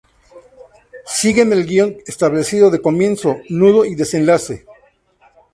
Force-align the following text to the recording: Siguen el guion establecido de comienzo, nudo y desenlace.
Siguen 1.05 1.53
el 1.53 1.67
guion 1.67 1.95
establecido 2.07 2.71
de 2.71 2.81
comienzo, 2.81 3.37
nudo 3.49 3.85
y 3.85 3.93
desenlace. 3.93 4.65